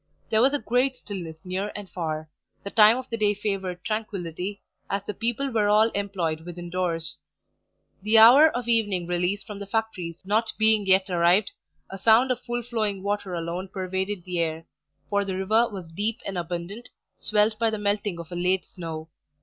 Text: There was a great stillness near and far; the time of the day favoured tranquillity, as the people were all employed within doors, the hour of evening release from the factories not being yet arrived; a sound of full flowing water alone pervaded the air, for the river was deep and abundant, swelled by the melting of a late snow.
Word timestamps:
There 0.31 0.41
was 0.41 0.51
a 0.51 0.57
great 0.57 0.95
stillness 0.95 1.37
near 1.45 1.71
and 1.75 1.87
far; 1.87 2.27
the 2.63 2.71
time 2.71 2.97
of 2.97 3.07
the 3.11 3.17
day 3.17 3.35
favoured 3.35 3.83
tranquillity, 3.85 4.63
as 4.89 5.03
the 5.03 5.13
people 5.13 5.51
were 5.51 5.67
all 5.69 5.91
employed 5.91 6.41
within 6.41 6.71
doors, 6.71 7.19
the 8.01 8.17
hour 8.17 8.49
of 8.49 8.67
evening 8.67 9.05
release 9.05 9.43
from 9.43 9.59
the 9.59 9.67
factories 9.67 10.23
not 10.25 10.53
being 10.57 10.87
yet 10.87 11.07
arrived; 11.11 11.51
a 11.91 11.99
sound 11.99 12.31
of 12.31 12.41
full 12.41 12.63
flowing 12.63 13.03
water 13.03 13.35
alone 13.35 13.67
pervaded 13.67 14.23
the 14.23 14.39
air, 14.39 14.65
for 15.07 15.23
the 15.23 15.37
river 15.37 15.69
was 15.69 15.87
deep 15.87 16.17
and 16.25 16.35
abundant, 16.35 16.89
swelled 17.19 17.59
by 17.59 17.69
the 17.69 17.77
melting 17.77 18.19
of 18.19 18.31
a 18.31 18.35
late 18.35 18.65
snow. 18.65 19.07